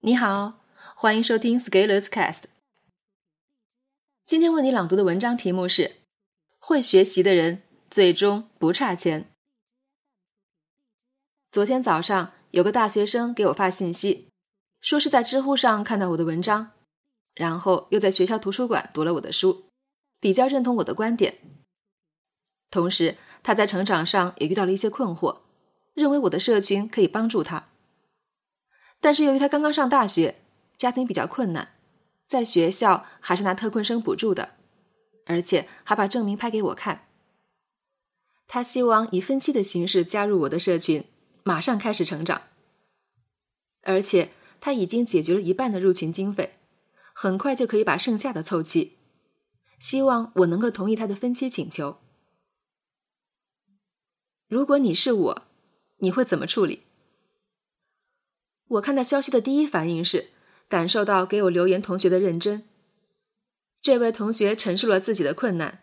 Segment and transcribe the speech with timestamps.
[0.00, 0.60] 你好，
[0.94, 2.44] 欢迎收听 Scalers Cast。
[4.22, 5.96] 今天为你朗读的文章题目是：
[6.60, 9.28] 会学习的人最终不差钱。
[11.50, 14.28] 昨天早上有个大学生给我发信息，
[14.80, 16.70] 说是在知乎上看到我的文章，
[17.34, 19.64] 然后又在学校图书馆读了我的书，
[20.20, 21.38] 比较认同我的观点。
[22.70, 25.40] 同时，他在成长上也遇到了一些困惑，
[25.94, 27.67] 认为我的社群可以帮助他。
[29.00, 30.36] 但是由于他刚刚上大学，
[30.76, 31.74] 家庭比较困难，
[32.26, 34.56] 在学校还是拿特困生补助的，
[35.26, 37.06] 而且还把证明拍给我看。
[38.46, 41.04] 他希望以分期的形式加入我的社群，
[41.44, 42.42] 马上开始成长。
[43.82, 46.58] 而且他已经解决了一半的入群经费，
[47.14, 48.96] 很快就可以把剩下的凑齐。
[49.78, 51.98] 希望我能够同意他的分期请求。
[54.48, 55.42] 如果你是我，
[55.98, 56.87] 你会怎么处理？
[58.68, 60.28] 我看到消息的第一反应是
[60.68, 62.64] 感受到给我留言同学的认真。
[63.80, 65.82] 这位同学陈述了自己的困难，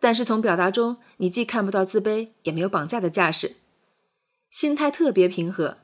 [0.00, 3.56] 但是从表达中你既看不到自卑，也没有绑架的架势，
[4.50, 5.78] 心态特别平和。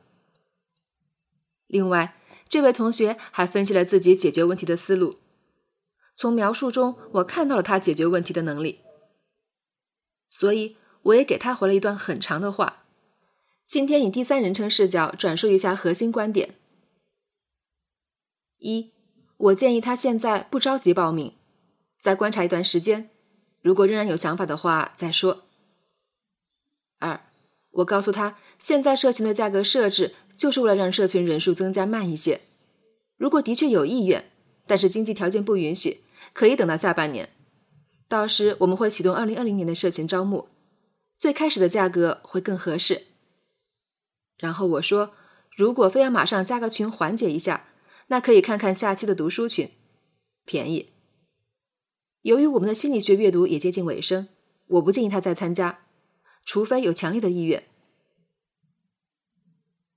[1.67, 2.17] 另外，
[2.49, 5.19] 这位同学还分析了自己解决问题的思路，
[6.17, 8.81] 从描述中我看到了他解决问题的能力，
[10.31, 12.85] 所以我也给他回了一段很长的话。
[13.71, 16.57] 今天以第三人称视角转述一下核心观点：
[18.59, 18.91] 一，
[19.37, 21.35] 我建议他现在不着急报名，
[22.01, 23.11] 再观察一段时间，
[23.63, 25.45] 如果仍然有想法的话再说。
[26.99, 27.21] 二，
[27.71, 32.41] 我告诉他，现在社群的价格设置就是为了让社群人数增加慢一些，
[33.17, 34.33] 如果的确有意愿，
[34.67, 36.01] 但是经济条件不允许，
[36.33, 37.29] 可以等到下半年，
[38.09, 40.49] 到时我们会启动二零二零年的社群招募，
[41.17, 43.10] 最开始的价格会更合适。
[44.41, 45.13] 然后我说，
[45.55, 47.69] 如果非要马上加个群缓解一下，
[48.07, 49.71] 那可以看看下期的读书群，
[50.47, 50.95] 便宜。
[52.23, 54.29] 由于我们的心理学阅读也接近尾声，
[54.67, 55.81] 我不建议他再参加，
[56.47, 57.65] 除非有强烈的意愿。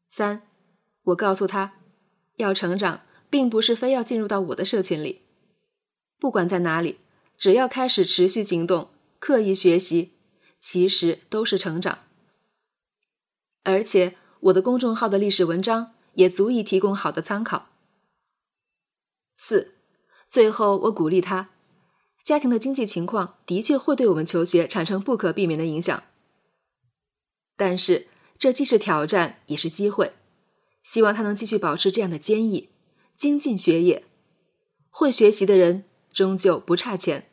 [0.10, 0.42] 三，
[1.04, 1.80] 我告诉他，
[2.36, 5.22] 要成长，并不是非要进入到我的社群里，
[6.20, 7.00] 不管在哪里，
[7.38, 8.90] 只要开始持续行动，
[9.20, 10.12] 刻意学习，
[10.60, 12.00] 其实都是成长，
[13.64, 14.18] 而且。
[14.44, 17.70] 我的公众号的历史文章也足以提供好的参考。
[19.38, 19.76] 四，
[20.28, 21.52] 最后我鼓励他，
[22.24, 26.04] 家庭的经济情况的确会对我们求学产生不可避免的影响，
[27.56, 30.14] 但是这既是挑战也是机会，
[30.84, 32.70] 希望他能继续保持这样的坚毅，
[33.16, 34.06] 精进学业。
[34.90, 37.30] 会学习的人终究不差钱。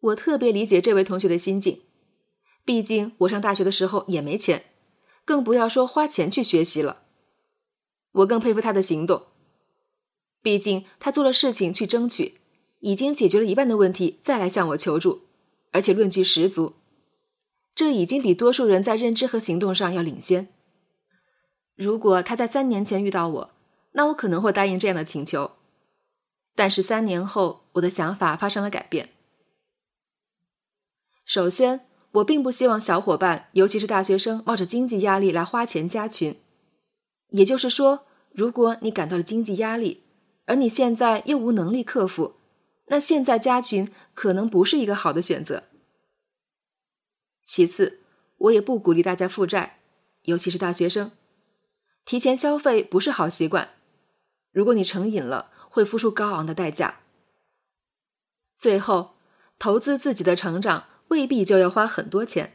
[0.00, 1.82] 我特别理解这位同学的心境。
[2.64, 4.64] 毕竟我上大学的时候也没钱，
[5.26, 7.02] 更不要说花钱去学习了。
[8.12, 9.24] 我更佩服他的行动，
[10.40, 12.40] 毕竟他做了事情去争取，
[12.80, 15.26] 已经解决了一半的问题，再来向我求助，
[15.72, 16.74] 而且论据十足，
[17.74, 20.48] 这已经比多数人在认知和行动上要领先。
[21.74, 23.50] 如果他在三年前遇到我，
[23.92, 25.56] 那我可能会答应这样的请求，
[26.54, 29.10] 但是三年后我的想法发生了改变。
[31.26, 31.86] 首先。
[32.14, 36.36] 我并不希望小伙伴，尤其是大学生，冒着经济压力来花钱加群。
[37.30, 40.04] 也就是说，如果你感到了经济压力，
[40.44, 42.34] 而你现在又无能力克服，
[42.86, 45.64] 那现在加群可能不是一个好的选择。
[47.44, 48.00] 其次，
[48.38, 49.80] 我也不鼓励大家负债，
[50.22, 51.10] 尤其是大学生，
[52.04, 53.70] 提前消费不是好习惯。
[54.52, 57.00] 如果你成瘾了，会付出高昂的代价。
[58.56, 59.16] 最后，
[59.58, 60.84] 投资自己的成长。
[61.08, 62.54] 未必就要花很多钱，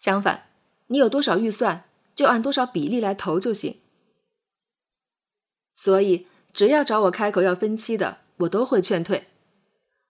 [0.00, 0.46] 相反，
[0.86, 1.84] 你有多少预算，
[2.14, 3.80] 就按多少比例来投就行。
[5.74, 9.26] 所以，只要找我开口要分期的，我都会劝退。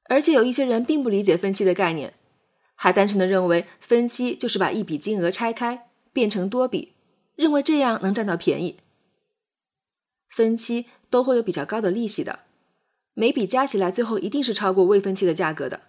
[0.05, 2.15] 而且有一些人并不理解分期的概念，
[2.75, 6.93] 还单纯的认为分期就是把一笔金额拆开变成多笔，
[7.37, 8.81] 认为这样能占到便宜。
[10.29, 12.41] 分期都会有比较高的利息的，
[13.15, 15.81] 每笔加起来最后一定是超过未分期的价格的。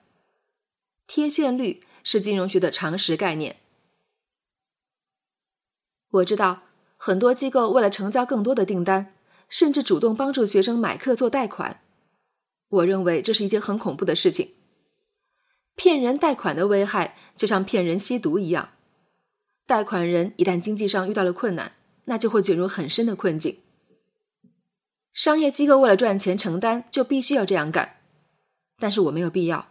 [1.08, 3.58] 贴现率是金融学的常识概念。
[6.10, 6.62] 我知道
[6.98, 9.14] 很多机构为了成交更多的订单，
[9.50, 11.82] 甚至主动帮助学生买课做贷款。
[12.70, 14.52] 我认为这是一件很恐怖的事情。
[15.76, 18.70] 骗人贷款的危害就像骗人吸毒一样，
[19.68, 21.74] 贷款人一旦经济上遇到了困难，
[22.06, 23.60] 那就会卷入很深的困境。
[25.14, 27.98] 商业机构为了赚钱承担，就必须要这样干，
[28.80, 29.68] 但是我没有必要。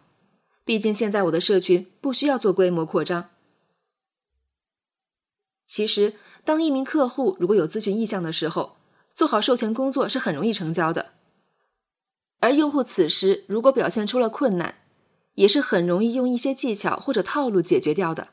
[0.65, 3.31] 毕竟现在我的社群不需要做规模扩张。
[5.67, 6.15] 其实
[6.45, 8.77] 当一名客户如果有咨询意向的时候，
[9.11, 11.13] 做好授权工作是很容易成交的。
[12.41, 14.83] 而用户此时如果表现出了困难，
[15.35, 18.29] 也是很容易用一些技巧或者套路解决掉的。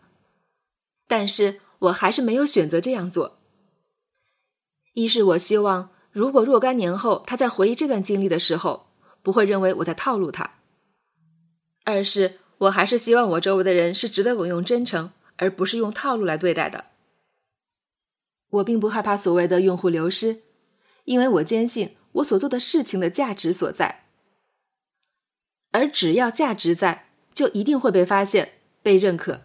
[1.07, 3.37] 但是我还是没有选择这样做。
[4.93, 8.87] 一是我希望，如果若干年后他在回忆这段经历的时候，
[9.21, 10.60] 不会认为我在套路他；
[11.91, 16.85] 二是我还是希望我周围的人是值得我用真诚，而不是用套路来对待的。
[18.49, 20.41] 我并不害怕所谓的用户流失，
[21.05, 24.05] 因为我坚信我所做的事情的价值所在。
[25.71, 29.41] 而只要价值在，就一定会被发现、被认可。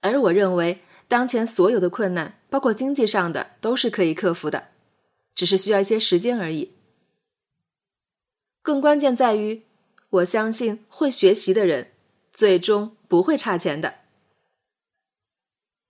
[0.00, 4.70] 而我认为，当前所有的困难，包括经济上的，都是可以克服的，
[5.34, 6.72] 只是需要一些时间而已。
[8.60, 9.62] 更关键在于，
[10.12, 11.92] 我相信会学习的人，
[12.34, 13.94] 最终不会差钱的。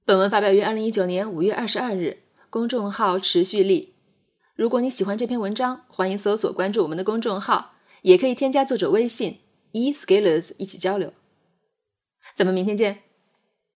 [0.05, 3.95] 本文发表于二零一九年五月二十二日，公众号持续力。
[4.55, 9.41] 如果你喜欢这篇文章，欢迎搜索关注我们的公众号，也可以添加作者微信
[9.73, 11.13] e scalers 一起交流。
[12.33, 13.12] 咱们明天见。